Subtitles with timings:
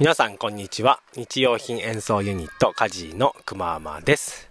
[0.00, 0.98] 皆さんこんにちは。
[1.14, 4.50] 日用品演奏ユニットカジーのくまーまです。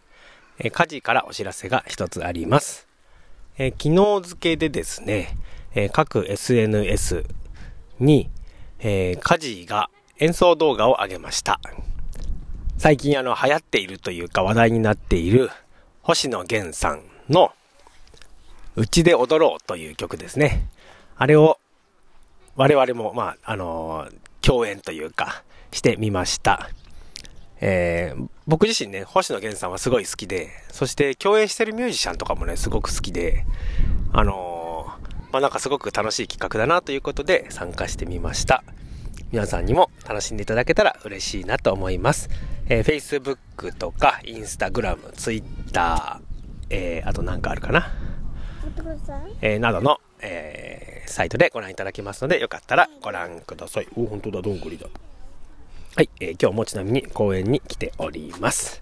[0.72, 2.88] カジーからお知らせが一つあります、
[3.58, 5.38] え昨日付けでですね、
[5.76, 7.26] え各 SNS
[8.00, 8.30] に、
[8.80, 11.60] えーカジーが演奏動画を上げました。
[12.78, 15.50] 最近あの流行っているというか話題になっている
[16.04, 17.52] 星野源さんの
[18.78, 20.70] うちで踊ろうという曲ですね。
[21.18, 21.60] あれを
[22.56, 26.70] 我々も、まあ、あのー共演というか、してみました。
[27.62, 33.46] えー僕自身ね、星野源さんはすごい好きで、そして共演してるミュージシャンとかもね、すごく好きで、
[34.12, 38.66] あのーまあ、なんかすごく楽しい企画だなということで参加してみました。
[39.32, 42.30] 皆さんにも楽しんでいただけたら嬉しいなと思います。
[42.68, 46.20] えー Facebook とか Instagram、Twitter、
[46.70, 47.94] えーあとなんかあるかな？
[49.42, 53.88] えーなどの、えーサイトでご覧いただけますので、よかったらご覧ください。
[53.96, 54.88] お、本当だ、どんぐりだ。
[55.96, 58.82] はい、えー今日もちなみに公園に来ております。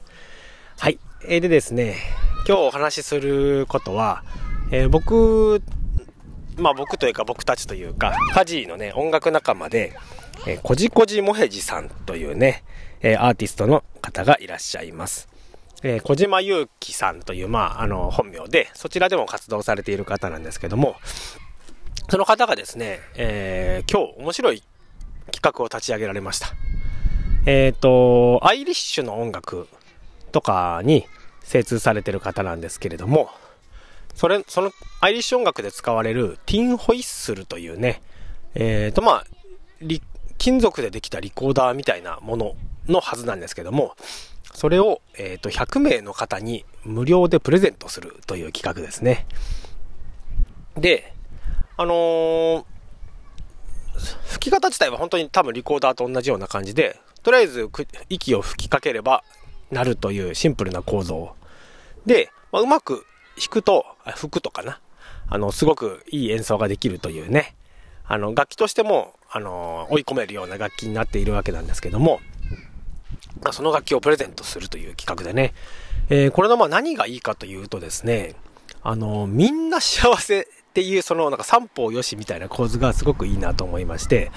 [0.78, 1.98] はい、えーでですね、
[2.48, 4.24] 今日お話しすることは、
[4.72, 5.62] えー僕、
[6.58, 9.94] まあ僕というか僕たちというか、カジーのね、音楽仲間で、
[10.48, 12.64] えー、こじこじもへじさんというね、
[13.02, 15.28] えーアーティストの方がいらっしゃいます。
[15.84, 20.96] えー小島祐希さんという、まあ、あの、本名で、そちらでも活動されている方なんですけども、
[22.10, 24.64] その方がですね、えー今日面白い
[25.32, 26.48] 企画を立ち上げられました。
[27.46, 29.68] えっ、と、アイリッシュの音楽
[30.32, 31.06] とかに
[31.42, 33.30] 精通されてる方なんですけれども、
[34.14, 38.02] それ、そのアイリッシュ音楽で使われるティンホイッスルというね、
[38.54, 39.26] えっ、と、まあ、
[40.38, 42.56] 金属でできたリコーダーみたいなもの
[42.88, 43.96] のはずなんですけども、
[44.54, 49.26] それを、えっ、と、100名の方に無料でプレゼントするという企画ですね。
[50.76, 51.14] で、
[51.78, 52.64] あのー
[54.26, 57.70] 吹き方自体は本当に多分リコーダーと同じような感じで、とりあえず
[58.10, 59.24] 息を吹きかければ
[59.70, 61.36] なるというシンプルな構造。
[62.06, 63.06] で、まあうまく
[63.38, 64.80] 弾くと、吹くとかな。
[65.28, 67.56] あの、すごくいい演奏ができるというね。
[68.06, 72.20] あの、楽器としても、あの、追い込めるような楽器になっているわけなんですけども、
[73.52, 75.54] その楽器をプレゼントするという企画でね。
[76.10, 78.36] えーこれのまあ何がいいかというとですね、
[78.82, 84.32] あの、みんな幸せっていう、その、なんか三方よしみたいな構図がすごくいいなと思いまして、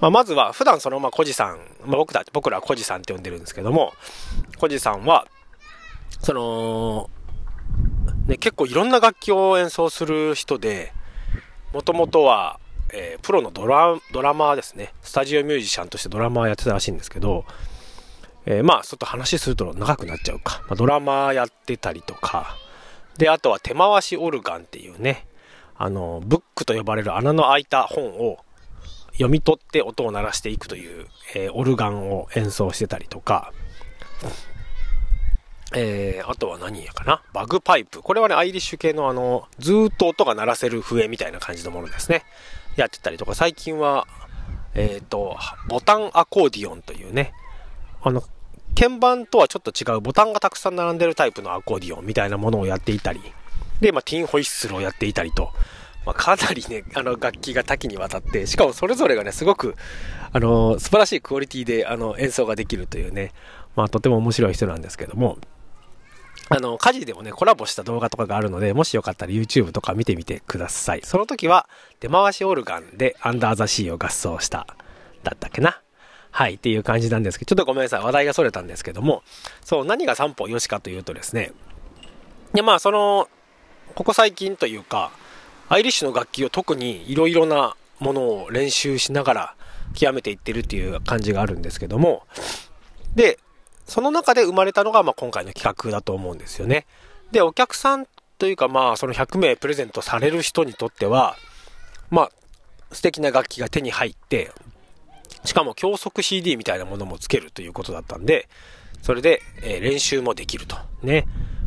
[0.00, 3.92] まあ、まずは、普段その、まあ、コジさん、まあ、僕た、僕らはコジさんって呼んでるんですけども、
[4.58, 5.26] コジさんは、
[6.22, 7.10] その、
[8.26, 10.92] ね、結構いろんな楽器を演奏する人で、
[11.74, 12.58] もともとは、
[12.94, 14.94] えープロのドラ、ドラマーですね。
[15.02, 17.44] スタジオミュージシャンとしてドラマーやってたらしいんですけど、
[18.46, 20.62] えーまあ、ちょっと話すると長くなっちゃうか。
[20.62, 22.56] まあ、ドラマーやってたりとか、
[23.18, 25.26] で、あとは手回しオルガンっていうね、
[25.78, 28.38] あの、ブックと呼ばれる穴の開いた本を
[29.12, 33.52] 読み取って音を鳴らしていくという、えーオルガンを演奏してたりとか、
[35.74, 37.22] えーあとは何やかな？
[37.32, 38.02] バグパイプ。
[38.02, 42.24] これはね、アイリッシュ系のあの、ずっと音が鳴らせる笛みたいな感じのものですね。
[42.76, 44.06] やってたりとか、最近は、
[44.74, 45.36] えっ、と、
[45.68, 47.32] ボタンアコーディオンというね、
[48.02, 48.22] あの、
[48.78, 53.20] 鍵盤とはちょっと違うボタンがたくさん並んでるタイプのアコーディオンみたいなものをやっていたり、
[53.80, 55.52] で、まあ、ティンホイッスルをやっていたりと、
[56.06, 59.76] まあ、かなりね、あの、楽器が多岐にわたって、しかもそれぞれがね、すごく、
[60.32, 63.32] あの、素晴らしいクオリティで、あの、演奏ができるというね、
[63.76, 65.38] まあ、とても面白い人なんですけども、
[66.50, 71.02] あの、家事でもね、コラボした動画とかがあるので、もしよかったら YouTube とか見てみてください。
[71.04, 71.68] その時は、
[72.00, 74.66] 出回しオルガンでアンダーザシーを合奏した、
[75.24, 75.82] だったっけな。
[76.30, 79.22] はい、っていう感じなんですけど、ちょっとごめんなさい、話題がそれたんですけども、
[79.62, 81.52] そう、何が三歩よしかというとですね、
[82.54, 83.28] で、まあ、その、
[83.94, 85.10] ここ最近というか、
[85.68, 89.54] アイリッシュの楽器を特にいろいろなものを練習しながら
[89.94, 92.22] 極めていってるっていう感じがあるんですけども、
[93.14, 93.38] で、
[93.86, 96.86] その中で生まれたのが、まあ、今回の企画だと思うんですよね。
[97.32, 98.06] で、お客さん
[98.38, 101.36] というか、まあ、その100名プレゼントされる人にとっては、
[102.10, 102.30] まあ、
[102.92, 104.52] 素敵な楽器が手に入って、
[105.44, 108.48] しかも教則 CD みたいなものもつけるということだったんで、
[109.02, 110.76] それで、え練習もできると。
[111.02, 111.24] ね。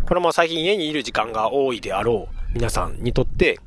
[0.07, 3.59] これも最近家にいる時間が多いであろう皆さんにとって、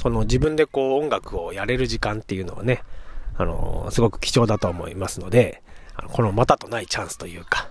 [0.00, 2.82] その自分でこう音楽をやれる時間っていうのはね、
[3.36, 5.62] あのーすごく貴重だと思いますので、
[6.12, 7.68] このまたとないチャンスというか、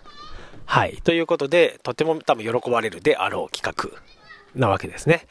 [0.66, 0.98] はい。
[1.04, 4.00] ということで、とても多分喜ばれるであろう企画
[4.60, 5.28] なわけですね。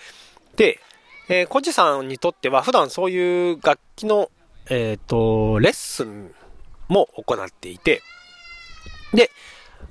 [0.56, 0.78] で、
[1.28, 4.30] えー、コジさんにとっては普段そういう楽器の、
[4.70, 6.32] えっ、と、レッスン
[6.88, 8.02] も行っていて、
[9.12, 9.30] で、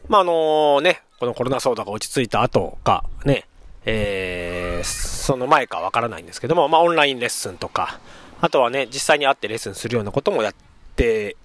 [0.07, 3.45] まあ、あのね、このコロナ騒動が落ち着いた後か、ね、
[3.85, 7.97] えー、その前かわからないんですけども、まあ、オンラインレッスンとか、
[8.41, 10.53] あとはね、実際に会ってレッスンするようなこともやっ
[10.97, 11.37] て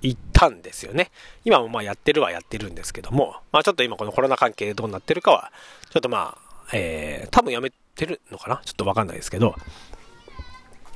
[0.00, 1.10] 行ったんですよね。
[1.44, 5.50] 今もまあやってるはやってるんですけども、まあちょっと今このコロナ関係でどうなってるかは、
[5.90, 8.62] ちょっとまあ、えー、多分やめてるのかな？
[8.64, 9.56] ちょっとわかんないですけど、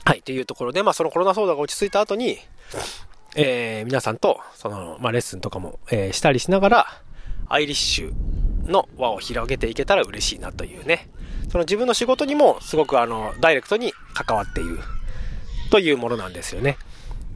[0.04, 2.38] はい、というところで、まあそのコロナ騒動が落ち着いた後に、
[3.34, 7.02] えー、皆さんと、その、まあレッスンとかも、えー、したりしながら、
[7.50, 11.10] アイリッシュの輪を広げていけたら嬉しいなというね、
[11.50, 14.78] その自分の仕事にもすごくあの、ダイレクトに関わっている
[15.70, 16.78] というものなんですよね。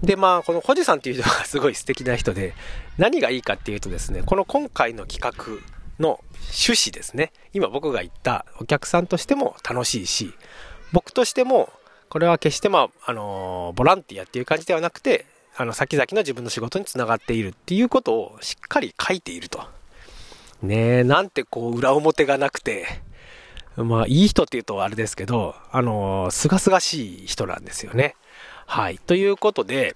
[0.02, 2.54] で、まあ、このコジさんっていう人がすごい素敵な人で、
[2.96, 5.60] 何がいいかっていうとですね、この今回の企画
[5.98, 7.32] の趣旨ですね。
[7.52, 10.32] 今僕が言ったお客さんとしても楽しいし、
[10.92, 11.70] 僕としても、
[12.08, 15.26] これは決してまあ、あのボランティアっていう感じではなくて、
[15.56, 19.64] あの、先々の自分の仕事につながっているっていうことをしっかり書いていると。
[20.64, 22.86] ねえ、なんてこう、裏表がなくて、
[23.76, 28.16] まあ、いい人っていうとあれですけど、あの、すがすがしい人なんですよね。
[28.66, 28.98] はい。
[28.98, 29.94] ということで、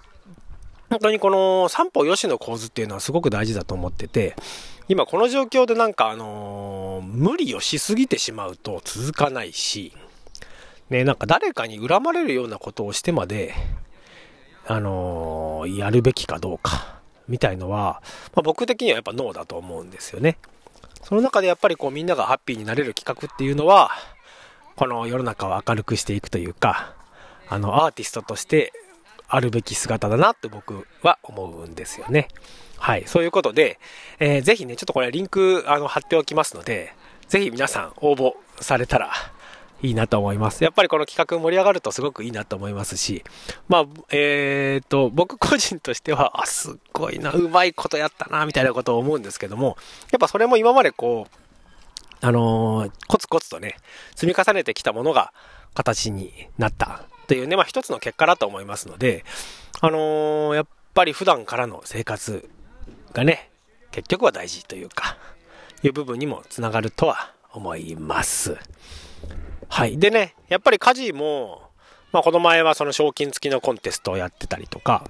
[0.89, 4.35] 本当にこの三歩よしの構図っていうのはすごく大事だと思ってて、
[4.87, 9.93] 今この状況でなんかあの、無理をしすぎてしまうと続かないし、
[10.89, 13.53] ね、なんか誰かに恨まれるようなことをしてまで、
[14.65, 18.01] あの、やるべきかどうか、みたいのは、
[18.33, 20.37] まあ、僕的にはやっぱノーだと思うんですよね。
[21.03, 23.91] その中でやっぱりこうみんながハッピーになれる企画っていうのは、
[24.75, 26.93] この世の中を明るくしていくというか、
[27.47, 28.71] あの、アーティストとして
[29.27, 32.27] あるべき姿だなって僕は思うんですよね。
[32.77, 33.03] はい。
[33.07, 33.79] そういうことで、
[34.19, 36.93] えー、ぜひね、ちょっとこれリンク、あの、貼っておきますので、
[37.27, 39.11] ぜひ皆さん応募されたら
[39.81, 40.63] いいなと思います。
[40.63, 43.23] やっぱりこの企画盛り上がるとすごくいいなと思いますし、
[43.67, 49.77] まあ、えっ、ー、と、僕個人としては、あ、すっごいな、うまいことやったな、みたいなことを思うんですけども、
[50.11, 51.35] やっぱそれも今までこう、
[52.21, 53.77] あのー、コツコツとね、
[54.15, 55.31] 積み重ねてきたものが
[55.73, 59.23] 形になったというね、まあ一つの結果だと思いますので、
[59.79, 62.49] あのー、やっぱり普段からの生活
[63.13, 63.49] がね、
[63.91, 65.17] 結局は大事というか、
[65.83, 68.57] いう部分にもつながるとは思います。
[69.69, 69.97] はい。
[69.97, 71.61] でね、やっぱり家事も、
[72.11, 75.09] まあこの前はその賞金付きのコンテストをやってたりとか、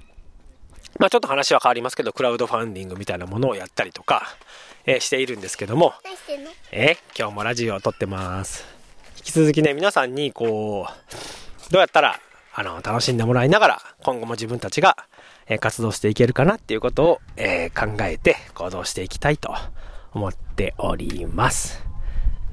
[0.98, 4.22] まあちょっと話は変わりますけど、クラウドファンディングみたいなものをやったりとか、
[4.86, 5.94] えー、しているんですけども、
[6.72, 8.64] えー、今日もラジオを撮ってます。
[9.16, 12.20] 引き続きね、皆さんにこう、どうやったら、
[12.54, 14.96] あの、楽しんでもらいながら、今後も自分たちが、
[15.46, 19.54] え活動していけるかなっていうことを、えー、考えて行動していきたいと
[20.12, 21.89] 思っております。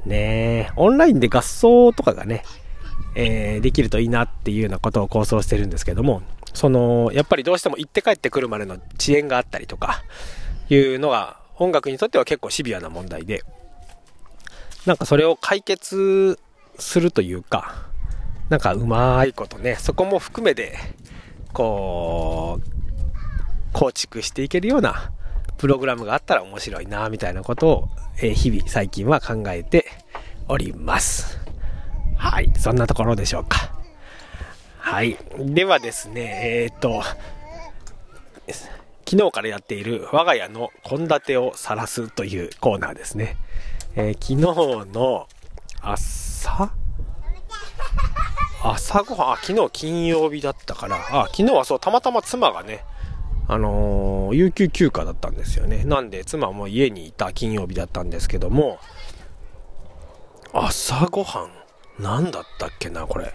[0.07, 2.43] ねオンラインで合奏とかがね、
[3.15, 6.21] えー、できるといいなっていうようなことを構想してるんですけども、
[6.53, 10.03] その、やっぱりどうしても行って帰ってくるまでの遅延があったりとか、
[10.69, 13.43] いうのが音楽にとっては結構シビアな問題で、
[14.85, 16.39] なんかそれを解決
[16.79, 17.87] するというか、
[18.49, 20.77] なんかうまいことね、そこも含めて、
[21.53, 25.11] こう、構築していけるような
[25.57, 27.89] プログラムがあったら面白いな、みたいなことを、
[28.21, 29.85] え、日々最近は考えて
[30.47, 31.39] おります。
[32.15, 33.71] はい、そんなところでしょうか。
[34.77, 35.17] はい。
[35.37, 37.03] ではですね、えー、っと、
[39.09, 43.37] 昨日からやっている我が家の献立を晒すというコーナーですね。
[43.95, 45.27] えー、昨日の
[45.81, 46.71] 朝？
[48.63, 52.83] 朝ごはん、昨日金曜日だったから、あ、昨日はそう、たまたま妻がね、
[53.49, 55.83] あのー、有給休暇だったんですよね。
[55.85, 58.79] なんで、妻も家にいた金曜日だったんですけども、
[60.53, 61.51] 朝ごはん、
[61.99, 63.33] 何だったっけな、これ。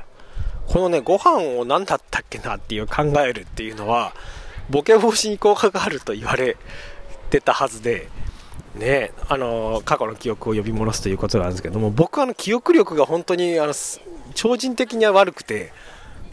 [0.66, 4.14] このね、ご飯を何だったっけなっていう考えるっていうのは、
[4.70, 6.56] ボケ防止に効果があると言われ
[7.30, 8.08] てたはずで、
[8.74, 13.74] ね、あの、過去の記憶を呼び戻すということなんですけども、僕はあの、記憶力が本当に、あの、
[14.34, 15.72] 超人的には悪くて、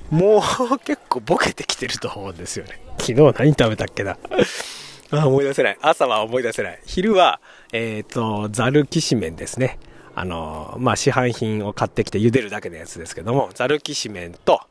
[0.09, 2.81] もう結構ボケてきてると思うんですよね。
[2.99, 4.17] 昨日何食べたっけな？
[5.11, 5.77] あ思い出せない。
[5.81, 6.79] 朝は思い出せない。
[6.85, 7.39] 昼は、
[7.73, 9.79] えっ、ー、と、ザルキシメンですね。
[10.13, 14.61] あの、まあ、市販品を買ってきて茹でるだけのやつですけども、ザルキシメンと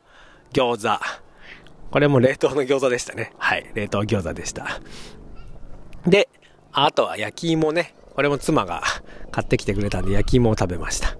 [0.53, 1.03] 餃子。
[1.91, 3.33] これも冷凍の餃子でしたね。
[3.37, 4.79] はい、冷凍餃子でした。
[6.05, 6.29] で、
[6.71, 7.95] あとは焼き芋ね。
[8.15, 8.83] これも妻が
[9.31, 11.17] 買ってきてくれたんで焼き芋を食べました。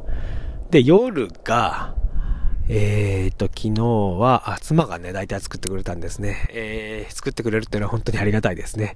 [0.69, 1.95] で、夜が、
[2.71, 6.47] えーと、昨日は、あ、妻がね、大体作ってくれたんですね。
[6.51, 8.95] えー、作ってくれるっていうのは本当にありがたいですね。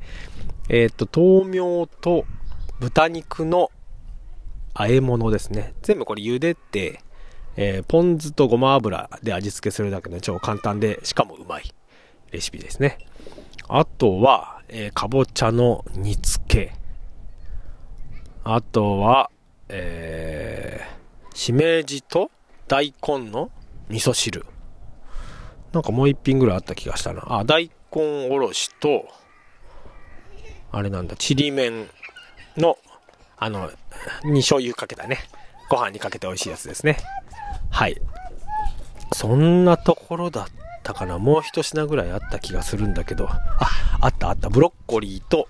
[0.70, 2.26] えーと、豆苗と
[2.80, 3.72] 豚肉の
[4.76, 5.74] 和え物ですね。
[5.82, 7.02] 全部これ茹でて、
[7.56, 11.74] えー、ポン酢とごま油で味付けするだけの超簡単で、しかもうまい
[12.30, 13.00] レシピですね。
[13.68, 16.74] あとは、えー、かぼちゃの煮付け。
[18.44, 19.32] あとは、
[19.68, 22.30] えー、しめじと
[22.68, 23.50] 大根の
[23.90, 24.46] 味噌汁。
[25.72, 27.24] なんかもう一品ぐらいあった気がしたな。
[27.28, 29.06] あ、大根おろしと、
[30.72, 31.88] あれなんだ、ちりめん
[32.58, 32.78] の、
[33.38, 33.72] あの、
[34.24, 35.20] に醤油かけたね。
[35.70, 36.98] ご飯にかけて美味しいやつですね。
[37.70, 38.00] はい。
[39.14, 40.46] そんなところだっ
[40.84, 41.18] たかな。
[41.18, 43.28] もう一品ぐらいあった気がするんだけど。
[43.30, 43.40] あ、
[44.02, 44.50] あったあった。
[44.50, 45.48] ブロッコリーと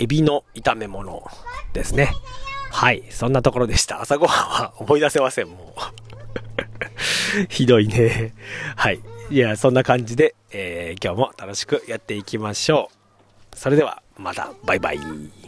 [0.00, 1.22] エビの炒め物
[1.72, 2.12] ですね。
[2.70, 3.04] はい。
[3.10, 4.00] そんなところでした。
[4.00, 6.13] 朝ごはんは思い出せません、もう。
[7.48, 8.34] ひどいね。
[8.76, 9.00] はい。
[9.30, 12.90] いや、そんな感じで、えー、今日も楽しくやっていきましょ
[13.52, 13.56] う。
[13.56, 15.43] それでは、また、バイバイ。